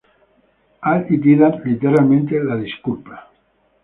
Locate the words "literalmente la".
1.63-2.57